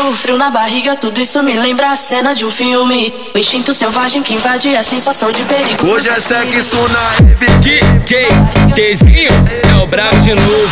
O 0.08 0.13
frio 0.13 0.38
na 0.38 0.52
barriga, 0.52 0.96
tudo 0.96 1.20
isso 1.20 1.41
me 1.41 1.54
lembra 1.54 1.89
a 1.89 1.96
cena 1.96 2.36
de 2.36 2.46
um 2.46 2.50
filme. 2.50 3.12
O 3.34 3.38
instinto 3.39 3.74
selvagem 3.74 4.22
que 4.22 4.36
invade 4.36 4.76
a 4.76 4.84
sensação 4.84 5.32
de 5.32 5.41
perigo. 5.44 5.88
Hoje 5.88 6.10
é 6.10 6.20
sexo 6.20 6.88
na 6.89 7.28
heavy 7.28 7.48
DJ 7.60 8.28
Tzinho 8.76 9.32
é 9.68 9.84
o 9.84 9.88
brabo 9.88 10.15
de 10.20 10.36
novo. 10.36 10.70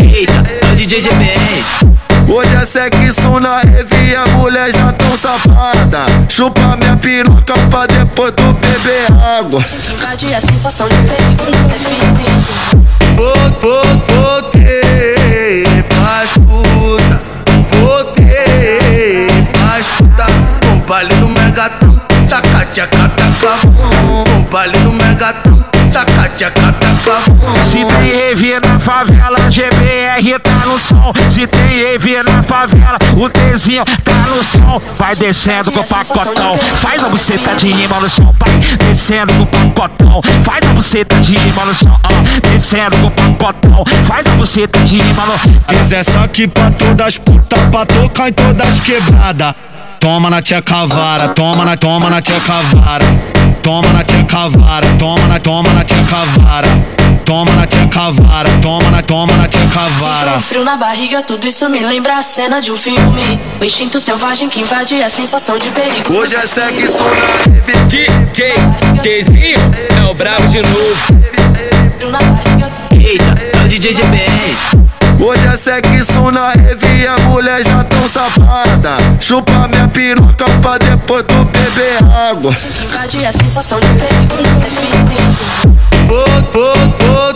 Eita, 0.00 0.32
é 0.32 0.72
o 0.72 0.76
DJ 0.76 1.00
GBR 1.00 1.64
Hoje 2.28 2.54
é 2.54 2.66
sexo 2.66 3.40
na 3.40 3.62
heavy, 3.62 4.16
a 4.16 4.26
mulher 4.36 4.70
já 4.72 4.92
tão 4.92 5.16
safada 5.16 6.04
Chupa 6.28 6.76
minha 6.76 6.96
piroca 6.96 7.54
pra 7.70 7.86
depois 7.86 8.32
tu 8.36 8.52
beber 8.52 9.10
água 9.38 9.64
Invade 9.92 10.34
a 10.34 10.40
sensação 10.40 10.88
de 10.88 10.96
perigo 10.96 11.44
nos 11.44 11.66
define. 11.68 12.80
Voltei 13.16 13.50
pras 13.50 13.96
puta, 14.06 15.99
o 33.16 33.30
Tzinho 33.30 33.84
tá 33.84 34.12
no 34.28 34.42
som. 34.44 34.80
Vai 34.96 35.14
descendo 35.16 35.72
com 35.72 35.80
o 35.80 35.86
pacotão, 35.86 36.58
faz 36.58 37.02
a 37.04 37.08
buceta 37.08 37.54
de 37.56 37.72
rima 37.72 38.00
no 38.00 38.10
som. 38.10 38.34
Vai 38.38 38.76
descendo 38.76 39.46
com 39.46 39.66
o 39.66 39.70
pacotão, 39.70 40.20
faz 40.42 40.68
a 40.68 40.72
buceta 40.72 41.20
de 41.20 41.36
rima 41.36 41.64
no 41.64 41.74
som. 41.74 41.98
Ah, 42.02 42.08
descendo 42.50 43.10
com 43.10 43.30
o 43.30 43.34
pacotão, 43.34 43.84
faz 44.04 44.26
a 44.26 44.36
buceta 44.36 44.80
de 44.80 44.98
rima 44.98 45.26
no 45.26 45.38
som. 45.38 45.60
Fiz 45.68 45.92
essa 45.92 46.20
aqui 46.20 46.46
pra 46.48 46.70
todas 46.70 47.06
as 47.06 47.18
putas, 47.18 47.58
pra 47.70 47.86
tocar 47.86 48.28
em 48.28 48.32
todas 48.32 48.80
quebradas. 48.80 49.54
Toma 50.00 50.30
na 50.30 50.40
tia 50.40 50.62
cavara, 50.62 51.28
toma 51.34 51.62
na, 51.62 51.76
toma 51.76 52.08
na 52.08 52.22
tia 52.22 52.40
cavara. 52.40 53.04
Toma 53.62 53.92
na 53.92 54.02
tia 54.02 54.24
cavara, 54.24 54.86
toma 54.98 55.28
na, 55.28 55.38
toma 55.38 55.70
na 55.74 55.84
tia 55.84 56.02
cavara. 56.04 56.68
Toma 57.26 57.52
na 57.52 57.66
tia 57.66 57.86
cavara, 57.86 58.48
toma 58.62 58.90
na, 58.90 59.02
toma 59.02 59.36
na 59.36 59.46
tia 59.46 59.60
cavara. 59.66 60.38
um 60.38 60.40
frio 60.40 60.64
na 60.64 60.78
barriga, 60.78 61.22
tudo 61.22 61.46
isso 61.46 61.68
me 61.68 61.80
lembra 61.80 62.16
a 62.16 62.22
cena 62.22 62.62
de 62.62 62.72
um 62.72 62.76
filme. 62.76 63.38
O 63.60 63.64
instinto 63.64 64.00
selvagem 64.00 64.48
que 64.48 64.62
invade 64.62 65.02
a 65.02 65.10
sensação 65.10 65.58
de 65.58 65.68
perigo. 65.68 66.14
Hoje 66.14 66.34
é 66.34 66.46
sexo 66.46 66.94
na 67.68 67.84
DJ 67.86 68.54
Tzinho 69.02 69.58
é 70.00 70.10
o 70.10 70.14
brabo 70.14 70.48
de 70.48 70.62
novo. 70.62 70.96
Eita, 72.90 73.34
é 73.38 73.64
o 73.64 73.68
DJ 73.68 73.92
GBR 73.92 74.99
Hoje 75.22 75.46
é 75.46 75.56
sexo 75.56 76.30
na 76.30 76.52
heavy, 76.54 77.06
a 77.06 77.18
mulher 77.28 77.62
já 77.62 77.84
tão 77.84 78.08
safada. 78.08 78.96
Chupa 79.20 79.68
minha 79.68 79.86
piroca 79.88 80.44
pra 80.62 80.78
depois 80.78 81.24
tu 81.24 81.44
beber 81.44 82.02
água. 82.30 82.56
Invade 82.84 83.26
a 83.26 83.32
sensação 83.32 83.78
de 83.80 83.88
perigo 83.88 84.36
nos 84.36 84.58
define. 84.58 85.70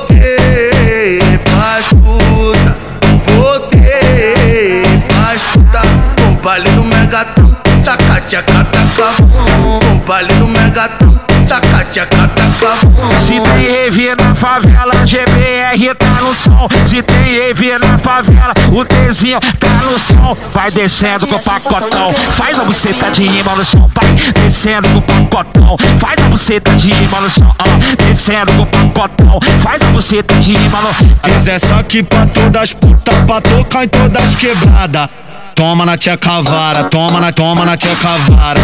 Voltei 0.05 1.39
pras 1.39 1.87
puta, 1.89 2.77
voltei 3.25 4.83
pras 5.09 5.43
puta 5.43 5.83
Com 6.17 6.33
o 6.33 6.37
baile 6.37 6.71
do 6.71 6.85
Megatron, 6.85 7.55
taca 7.85 8.21
tchaca 8.29 8.65
taca 8.65 9.23
bom 9.23 9.79
Com 9.81 9.95
o 9.95 9.99
baile 10.01 10.35
do 10.35 10.49
Megatron, 10.49 11.15
taca 11.61 11.85
tchaca 11.93 12.29
taca 12.29 12.77
Se 13.21 13.41
tem 13.41 13.71
rave 13.71 14.15
na 14.17 14.35
favela, 14.35 14.93
GBR 15.05 15.95
tá 15.97 16.23
no 16.23 16.35
som. 16.35 16.69
Se 16.87 17.03
tem 17.03 17.39
rave 17.39 17.79
na 17.79 17.99
favela, 17.99 18.53
o 18.73 18.85
Tzinho 18.85 19.41
tá 19.41 19.69
no 19.91 19.99
som. 19.99 20.37
Vai 20.53 20.71
descendo 20.71 21.27
com 21.27 21.37
o 21.37 21.43
pacotão, 21.43 22.13
faz 22.13 22.59
a 22.59 22.65
buceta 22.65 23.11
de 23.11 23.27
rima 23.27 23.55
no 23.55 23.65
som. 23.65 23.89
Vai 23.95 24.33
descendo 24.33 24.89
com 25.03 25.23
o 25.23 25.27
pacotão, 25.27 25.77
faz 25.99 26.23
a 26.25 26.29
buceta 26.29 26.75
de 26.75 26.91
rima 26.91 27.21
no 27.21 27.31
som. 27.31 27.55
Ah, 27.59 27.65
descendo 28.05 28.53
com 28.53 28.87
o 28.87 28.91
pacotão, 28.91 29.41
faz 29.61 29.81
a 29.83 29.91
buceta 29.91 30.35
de 30.37 30.55
rima 30.55 30.81
no 30.81 30.95
som. 30.95 31.17
Fiz 31.25 31.49
essa 31.49 31.77
aqui 31.77 32.03
pra 32.03 32.27
todas 32.27 32.63
as 32.63 32.73
putas, 32.73 33.15
pra 33.27 33.41
tocar 33.41 33.85
em 33.85 33.89
todas 33.89 34.35
quebradas. 34.35 35.09
Toma 35.55 35.85
na 35.87 35.97
tia 35.97 36.17
cavara, 36.17 36.89
toma 36.91 37.21
na, 37.21 37.31
toma 37.33 37.65
na 37.65 37.77
tia 37.77 37.95
cavara. 37.97 38.61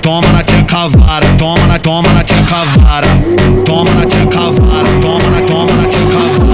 Toma 0.00 0.28
na 0.32 0.42
tia 0.42 0.62
cavara, 0.64 1.36
toma 1.36 1.66
na, 1.66 1.78
toma 1.78 2.12
na 2.12 2.22
tia 2.22 2.42
cavara. 2.44 3.08
Toma 3.64 3.94
na 3.94 4.06
tia 4.06 4.26
cavara, 4.26 5.00
toma 5.00 5.30
na, 5.30 5.40
toma 5.46 5.72
na 5.74 5.88
tia 5.88 6.06
cavara. 6.12 6.48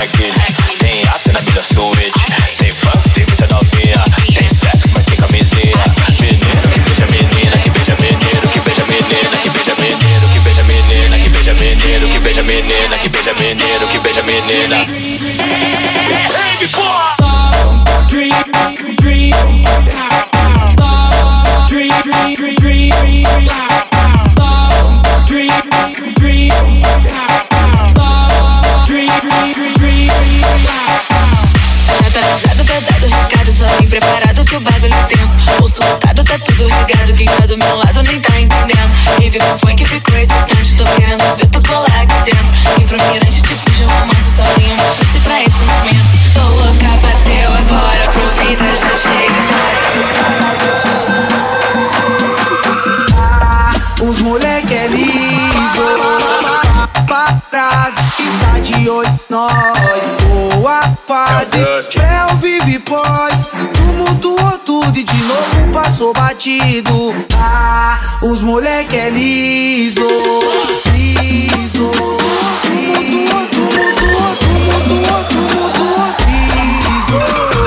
bebê, 0.08 0.32
tem 0.80 1.04
after 1.04 1.34
na 1.34 1.42
milha 1.42 1.62
suíte, 1.62 2.20
tem 2.58 2.74
funk, 2.74 3.10
tem 3.14 3.26
muita 3.26 3.48
novinha, 3.48 4.04
tem 4.34 4.50
sexo, 4.50 4.90
mas 4.94 5.06
tem 5.06 5.16
camisinha, 5.16 5.78
menino 6.20 6.70
que 6.74 6.80
beija 6.80 7.06
menina, 7.12 7.58
que 7.58 7.70
beija 7.70 7.96
menino, 8.00 8.48
que 8.50 8.60
beija 8.62 8.86
menina, 8.86 9.38
que 9.42 9.50
beija 9.50 9.76
menino, 9.76 10.28
que 10.34 10.40
beija 10.40 10.64
menina, 10.64 11.18
que 11.20 11.30
beija 11.30 11.54
menino, 11.54 12.08
que 12.10 12.20
beija 12.20 12.44
menina, 12.44 12.98
que 12.98 13.10
beija 13.10 13.34
menino, 13.34 13.88
que 13.92 14.00
beija 14.00 14.24
menina. 14.24 14.86
Dream, 16.32 17.01
tá 36.32 36.40
tudo 36.46 36.68
regado 36.68 37.14
Quem 37.14 37.26
tá 37.26 37.46
do 37.46 37.58
meu 37.58 37.76
lado 37.76 38.02
nem 38.04 38.20
tá 38.22 38.40
entendendo. 38.40 38.94
Rave 39.20 39.40
com 39.40 39.58
funk 39.58 39.84
ficou 39.86 40.18
moleque 68.92 68.98
é 68.98 69.10
liso, 69.10 70.08
liso. 70.94 71.92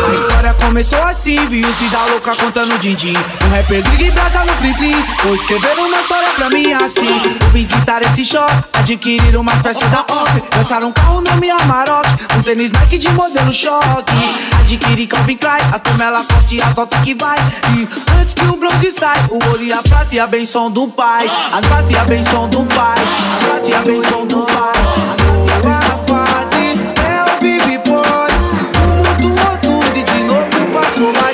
A 0.06 0.12
história 0.12 0.54
começou 0.54 1.02
assim, 1.02 1.13
viu 1.60 1.72
se 1.72 1.84
dá 1.88 2.04
louca 2.06 2.34
contando 2.34 2.76
din-din 2.78 3.14
Um 3.44 3.50
rapper 3.50 3.82
liga 3.90 4.04
e 4.04 4.10
brasa 4.10 4.44
no 4.44 4.52
plim-plim 4.54 4.96
Vou 5.22 5.34
escrever 5.34 5.78
uma 5.78 6.00
história 6.00 6.28
pra 6.30 6.50
mim 6.50 6.72
assim. 6.72 7.20
Vou 7.40 7.50
visitar 7.50 8.02
esse 8.02 8.24
shopping, 8.24 8.64
adquirir 8.72 9.36
umas 9.36 9.60
peças 9.60 9.88
da 9.90 10.00
OP 10.00 10.56
Lançar 10.56 10.82
um 10.82 10.92
carro 10.92 11.20
nome 11.20 11.50
Amarok 11.50 12.08
Um 12.36 12.42
tênis 12.42 12.72
Nike 12.72 12.98
de 12.98 13.08
modelo 13.10 13.52
choque. 13.52 14.12
Adquirir 14.60 15.06
Calvin 15.06 15.36
Klein, 15.36 15.60
a 15.72 15.78
turma 15.78 16.04
ela 16.04 16.22
forte 16.22 16.60
a 16.60 16.66
volta 16.70 16.98
que 17.02 17.14
vai. 17.14 17.38
E 17.76 17.82
antes 18.20 18.34
que 18.34 18.46
o 18.46 18.56
bronze 18.56 18.90
sai, 18.92 19.18
o 19.30 19.34
ouro 19.34 19.62
e 19.62 19.72
a 19.72 19.82
prata 19.82 20.14
e 20.14 20.18
a 20.18 20.26
benção 20.26 20.70
do 20.70 20.88
pai. 20.88 21.30
A 21.52 21.60
prata 21.60 21.92
e 21.92 21.96
a 21.96 22.04
benção 22.04 22.48
do 22.48 22.64
pai. 22.64 22.94
A 22.94 23.44
prata 23.44 23.68
e 23.68 23.74
a 23.74 23.80
benção 23.80 24.26
do 24.26 24.42
pai. 24.42 24.72
A 25.54 25.60
prata 25.60 25.98
fase, 26.06 26.78
é 26.96 27.24
o 27.30 27.40
vive 27.40 27.78
pois. 27.84 28.34
Tumultuou 29.20 29.58
tudo 29.58 29.98
e 29.98 30.02
de 30.02 30.24
novo 30.24 30.66
passou 30.72 31.12
batido. 31.12 31.33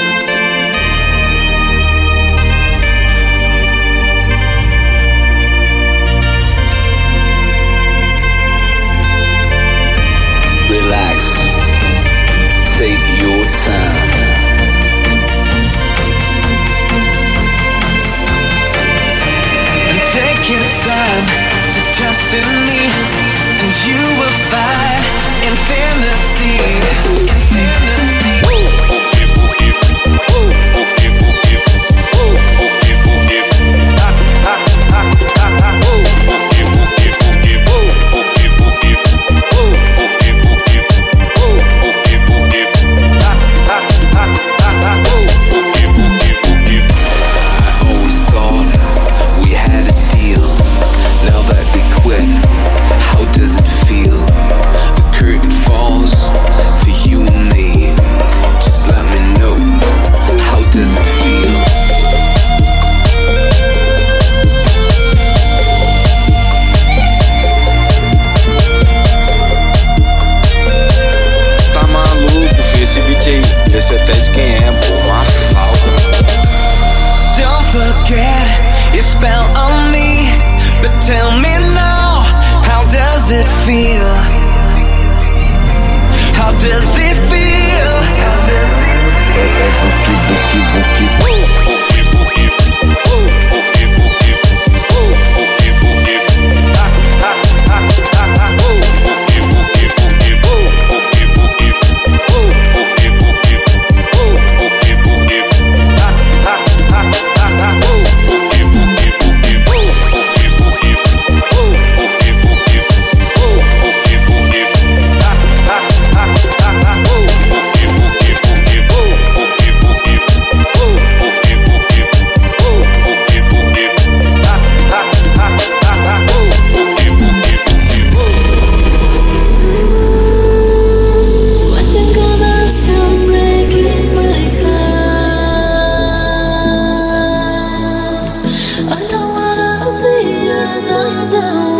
I 138.93 139.07
don't 139.07 139.33
wanna 139.33 139.97
be 140.03 140.49
another 140.49 141.70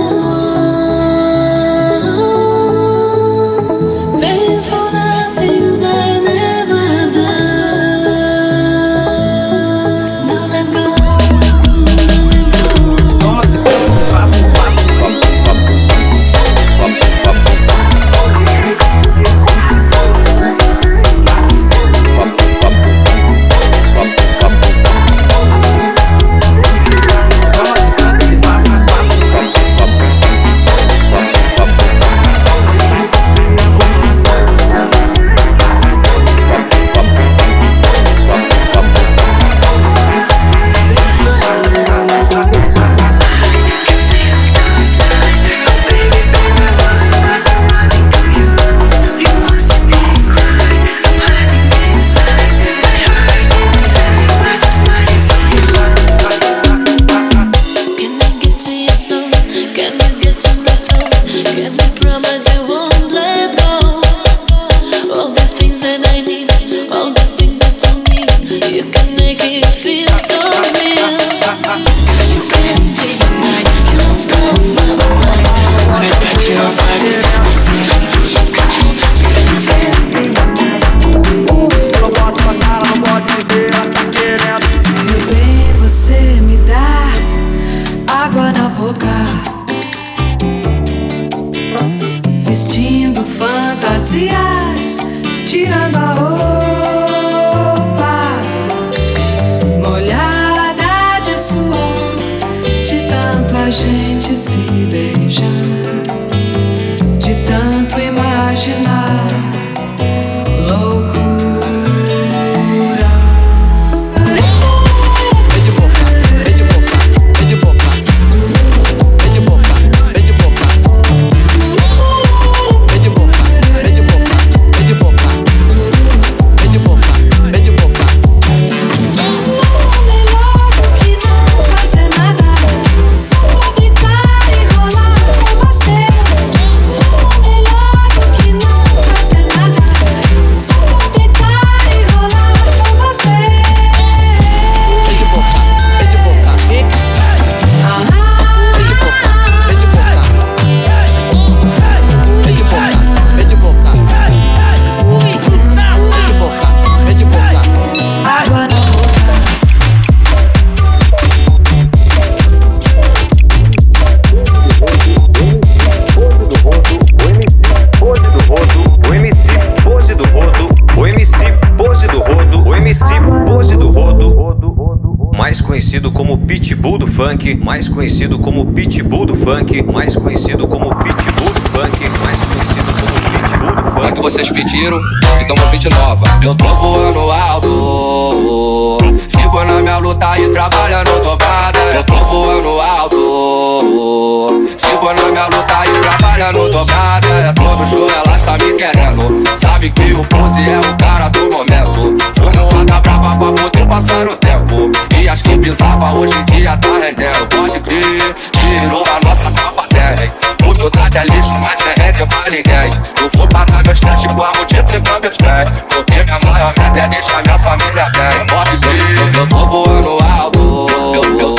Funk, 177.21 177.55
mais 177.63 177.87
conhecido 177.87 178.39
como 178.39 178.65
Pitbull 178.65 179.27
do 179.27 179.35
Funk, 179.35 179.83
mais 179.83 180.15
conhecido 180.15 180.67
como 180.67 180.89
Pitbull 180.95 181.53
do 181.53 181.61
Funk, 181.69 182.09
mais 182.25 182.39
conhecido 182.41 182.93
como 182.99 183.13
Pitbull 183.37 183.75
do 183.75 183.91
Funk. 183.91 184.07
É 184.07 184.11
que 184.11 184.21
vocês 184.21 184.49
pediram, 184.49 184.99
então 185.39 185.55
vou 185.55 185.67
pedir 185.69 185.93
nova. 185.93 186.25
Eu 186.41 186.55
tô 186.55 186.65
voando 186.65 187.19
alto, 187.31 188.97
sigo 189.27 189.63
na 189.65 189.81
minha 189.83 189.97
luta 189.99 190.35
e 190.39 190.49
trabalhando 190.49 191.21
dobrada. 191.21 191.79
Eu 191.93 192.03
tô 192.05 192.15
voando 192.15 192.81
alto, 192.81 194.47
sigo 194.75 195.13
na 195.13 195.31
minha 195.31 195.45
luta 195.45 195.83
e 195.85 196.01
trabalhando 196.01 196.71
dobrada. 196.71 197.27
É 197.27 197.53
todo 197.53 197.87
show, 197.87 198.07
elas 198.25 198.41
tá 198.41 198.53
me 198.53 198.73
querendo. 198.73 199.43
Sabe 199.59 199.91
que 199.91 200.11
o 200.13 200.25
pose 200.25 200.67
é 200.67 200.79
o 200.79 200.97
cara 200.97 201.29
do 201.29 201.51
momento. 201.51 202.20
Fumo 202.41 203.01
brava 203.01 203.35
pra 203.37 203.53
poder 203.53 203.85
passar 203.87 204.27
o 204.27 204.35
tempo. 204.37 204.91
E 205.15 205.29
as 205.29 205.41
que 205.43 205.57
pisava 205.59 206.11
hoje 206.13 206.33
em 206.39 206.45
dia 206.45 206.75
tá 206.77 206.87
rendendo. 206.97 207.47
Pode 207.47 207.79
crer, 207.81 208.35
tirou 208.51 209.03
a 209.05 209.27
nossa 209.27 209.51
capa 209.51 209.85
tem. 209.89 210.67
Humildade 210.67 211.17
é 211.17 211.23
lixo, 211.25 211.53
mas 211.59 211.79
é 211.85 212.01
rende 212.01 212.25
pra 212.25 212.49
ninguém. 212.49 212.97
Eu 213.21 213.29
vou 213.35 213.47
pagar 213.47 213.83
meus 213.83 213.99
testes 213.99 214.31
igual 214.31 214.51
multiplicar 214.55 215.21
meus 215.21 215.37
trem. 215.37 215.65
Porque 215.89 216.23
minha 216.23 216.39
maior 216.45 216.73
meta 216.79 216.99
é 216.99 217.07
deixar 217.09 217.43
minha 217.43 217.59
família 217.59 218.09
bem. 218.09 218.47
Pode 218.47 218.77
crer, 218.79 219.37
eu 219.37 219.47
tô 219.47 219.65
voando 219.67 220.17
alto. 220.23 220.87
Eu, 221.13 221.37
tô, 221.37 221.55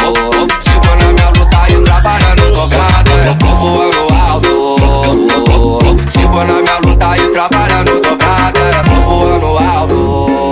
minha 0.96 1.28
luta 1.28 1.58
e 1.68 1.82
trabalhando 1.82 2.52
dobrado. 2.52 3.10
Eu 3.24 3.34
tô 3.36 3.46
voando 3.46 4.14
alto. 4.14 4.52
Eu, 5.46 6.44
minha 6.44 6.78
luta 6.78 7.16
e 7.16 7.30
trabalhando 7.30 8.00
dobrado. 8.00 8.60
Eu 8.60 8.84
tô 8.84 9.00
voando 9.02 9.58
alto. 9.58 10.51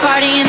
Party 0.00 0.45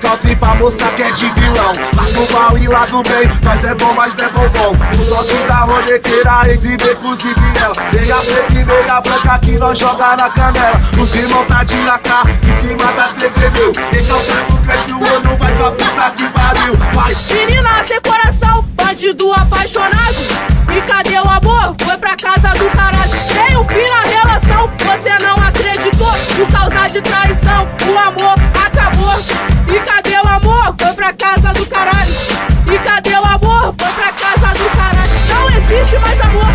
Country 0.00 0.36
pra 0.36 0.54
mostrar 0.54 0.90
que 0.90 1.02
é 1.02 1.10
de 1.10 1.30
vilão 1.30 1.72
Lá 1.96 2.04
do 2.04 2.32
mal 2.32 2.58
e 2.58 2.68
lá 2.68 2.86
do 2.86 3.02
bem, 3.02 3.28
nós 3.42 3.64
é 3.64 3.74
bom, 3.74 3.92
mas 3.94 4.14
não 4.14 4.24
é 4.24 4.28
bom 4.28 4.48
bom 4.48 4.72
O 4.72 5.08
toque 5.08 5.46
da 5.46 5.60
roleteira 5.60 6.52
entre 6.52 6.76
becos 6.76 7.20
e 7.24 7.34
viela 7.34 7.74
Meia 7.92 8.16
preta 8.16 8.52
e 8.52 8.64
meia 8.64 9.00
branca 9.00 9.38
que 9.40 9.52
nós 9.58 9.78
joga 9.78 10.16
na 10.16 10.30
canela 10.30 10.80
Os 11.00 11.14
irmãos 11.14 11.46
tá 11.46 11.64
de 11.64 11.76
AK, 11.76 12.08
em 12.44 12.68
cima 12.68 12.92
da 12.92 13.08
CPD 13.08 13.60
Recalcando 13.92 14.58
cresce 14.64 14.92
o 14.92 14.98
olho, 14.98 15.36
vai 15.36 15.56
pra 15.56 15.72
puta 15.72 16.10
que 16.16 16.28
pariu 16.28 16.74
Vai! 16.94 17.16
Menina 17.30 17.82
sem 17.82 18.00
coração, 18.00 18.62
bandido 18.74 19.32
apaixonado. 19.32 20.16
E 20.76 20.80
cadê 20.82 21.18
o 21.18 21.28
amor? 21.28 21.74
Foi 21.82 21.96
pra 21.96 22.16
casa 22.16 22.48
do 22.58 22.70
caralho. 22.70 23.10
Tem 23.32 23.56
um 23.56 23.64
fim 23.64 23.90
na 23.90 24.02
relação, 24.02 24.70
você 24.84 25.24
não 25.24 25.38
de 26.92 27.02
traição, 27.02 27.68
o 27.86 27.98
amor 27.98 28.37
casa 31.48 31.60
do 31.60 31.66
caralho. 31.66 32.12
E 32.66 32.78
cadê 32.80 33.14
o 33.14 33.24
amor? 33.24 33.74
Foi 33.78 33.92
pra 33.92 34.12
casa 34.12 34.58
do 34.58 34.70
caralho. 34.76 35.08
Não 35.28 35.50
existe 35.56 35.98
mais 35.98 36.20
amor, 36.20 36.46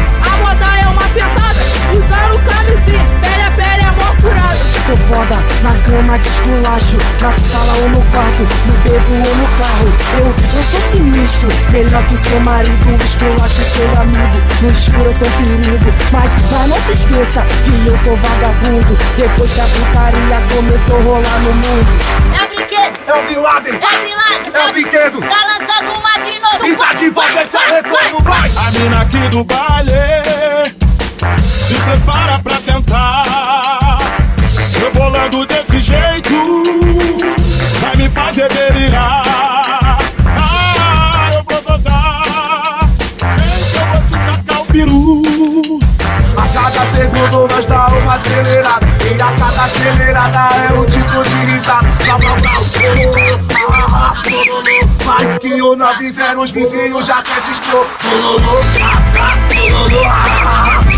cama 5.93 6.17
de 6.17 6.27
esculacho 6.27 6.97
Na 7.21 7.31
sala 7.31 7.73
ou 7.81 7.89
no 7.89 8.01
quarto, 8.11 8.41
no 8.41 8.73
beco 8.83 9.13
ou 9.13 9.35
no 9.35 9.47
carro 9.59 9.87
Eu, 10.17 10.25
eu 10.25 10.63
sou 10.63 10.81
sinistro, 10.91 11.47
melhor 11.71 12.03
que 12.05 12.17
seu 12.17 12.39
marido 12.39 13.03
Esculacho 13.03 13.61
seu 13.61 14.01
amigo, 14.01 14.41
no 14.61 14.71
escuro 14.71 15.05
eu 15.05 15.13
sou 15.13 15.27
perigo 15.29 15.93
Mas, 16.11 16.35
mas 16.51 16.67
não 16.67 16.81
se 16.81 16.91
esqueça 16.93 17.45
que 17.63 17.87
eu 17.87 17.97
sou 18.03 18.15
vagabundo 18.17 18.97
Depois 19.17 19.53
que 19.53 19.61
a 19.61 19.65
putaria 19.65 20.41
começou 20.55 20.97
a 20.97 21.03
rolar 21.03 21.39
no 21.39 21.53
mundo 21.53 21.87
É 22.35 22.43
o 22.43 22.47
brinquedo. 22.47 22.99
É 23.07 23.13
o 23.13 23.27
Bin 23.27 23.35
Laden. 23.35 23.73
É 23.73 23.77
o 23.77 24.03
Bin 24.03 24.15
Laden. 24.15 24.51
É 24.53 24.69
o 24.69 24.71
brinquedo. 24.71 25.19
Tá 25.21 25.45
lançando 25.45 25.99
uma 25.99 26.17
de 26.17 26.39
novo. 26.39 26.65
E 26.65 26.75
tá 26.75 26.93
de 26.93 27.09
volta 27.09 27.41
esse 27.41 27.57
retorno, 27.57 28.19
vai. 28.21 28.51
A 28.55 28.71
mina 28.71 29.01
aqui 29.01 29.29
do 29.29 29.43
baile 29.43 29.91
se 31.67 31.73
prepara 31.73 32.39
pra 32.39 32.57
sentar. 32.57 33.82
Rebolando 34.83 35.45
desse 35.45 35.79
jeito, 35.79 36.63
vai 37.79 37.95
me 37.95 38.09
fazer 38.09 38.49
delirar. 38.49 39.97
Ah, 40.37 41.29
eu 41.33 41.43
vou 41.49 41.61
gozar, 41.61 42.79
eu 43.21 43.87
vou 43.87 44.01
te 44.01 44.11
tacar. 44.11 44.63
A 46.35 46.47
cada 46.49 46.85
segundo 46.91 47.47
nós 47.47 47.65
dá 47.65 47.87
uma 47.87 48.15
acelerada 48.15 48.85
E 49.09 49.13
a 49.13 49.31
cada 49.31 49.63
acelerada 49.63 50.49
é 50.69 50.73
um 50.73 50.85
tipo 50.85 51.23
de 51.23 51.35
risada 51.45 51.87
oh, 52.09 52.19
ah, 53.71 54.13
ah. 54.15 54.21
Vai 55.05 55.39
que 55.39 55.61
o 55.61 55.75
90 55.77 56.39
os 56.41 56.51
vizinhos 56.51 57.05
já 57.05 57.19
até 57.19 57.31
Lololô, 58.11 58.59
ah, 58.81 59.01
ah, 59.17 59.31
ah, 59.55 59.69
ah, 60.05 60.83
ah, 60.87 60.92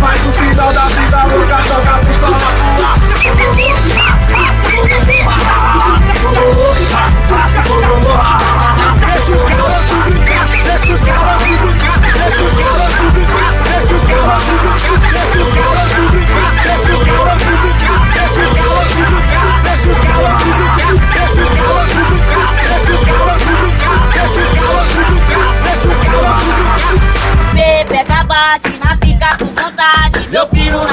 Vai 0.00 0.18
pro 0.18 0.32
final 0.32 0.72
da 0.72 0.86
vida 0.86 1.24
louca, 1.24 1.62
joga 1.62 1.98
pistola 2.04 2.36
Deixa 9.06 9.32
os 9.32 9.44
garotos 9.44 9.98
brincar, 10.04 10.46
deixa 10.64 10.92
os 10.92 11.02
garotos 11.02 11.46
brincar, 11.46 12.00
deixa 12.12 12.42
os 12.42 12.54
garotos 12.54 13.12
brincar, 13.12 13.54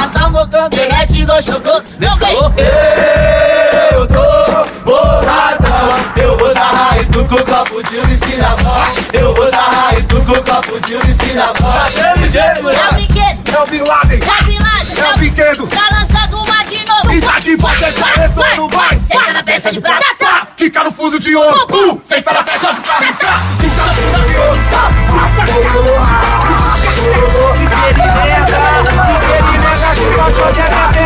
Na 0.05 0.11
sua 0.11 0.29
boca, 0.29 0.69
derrete. 0.69 1.25
Não 1.25 2.15
vem. 2.17 2.35
Eu 3.91 4.05
tô 4.05 4.83
boladão, 4.83 5.97
eu 6.15 6.37
vou 6.37 6.53
sarrar 6.53 7.01
e 7.01 7.05
tu 7.05 7.25
com 7.25 7.37
copo 7.37 7.81
de 7.89 7.97
uísque 7.97 8.35
na 8.35 8.49
mão. 8.49 8.85
Eu 9.11 9.33
vou 9.33 9.49
sarrar 9.49 9.97
e 9.97 10.03
tu 10.03 10.17
com 10.17 10.33
copo 10.43 10.79
de 10.81 10.93
uísque 10.93 11.33
na 11.33 11.47
mão. 11.59 12.29
Jeito, 12.29 12.69
É 12.69 12.87
o 12.87 12.93
brinquedo. 12.93 13.51
É 13.51 13.59
o 13.59 13.65
Bin 13.65 13.79
Laden. 13.79 14.19
É 14.19 14.41
o 14.41 14.45
Bin 14.45 14.59
Laden. 14.59 14.95
É 14.95 15.11
o 15.11 15.17
brinquedo. 15.17 15.67
Tá 15.69 15.89
lançando 15.91 16.37
uma 16.37 16.63
de 16.65 16.85
novo. 16.85 17.11
E 17.11 17.21
tá 17.21 17.39
de 17.39 17.55
volta 17.55 17.89
esse 17.89 18.03
retorno, 18.03 18.69
vai. 18.69 19.01
Senta 19.07 19.33
na 19.33 19.43
peça 19.43 19.71
de 19.71 19.81
prata. 19.81 20.05
Tá, 20.19 20.47
Fica 20.55 20.83
no 20.83 20.91
fuso 20.91 21.19
de 21.19 21.35
ouro, 21.35 21.65
uh, 21.71 22.01
senta 22.05 22.31
na 22.31 22.43
peça 22.43 22.71
de 22.71 22.79
prata. 22.79 23.05
Fica 23.07 23.31
no 23.31 23.93
fuso 23.95 24.29
de 24.29 24.37
ouro, 24.37 24.59
tá. 24.69 26.44
pode 30.35 30.59
acabar. 30.59 31.04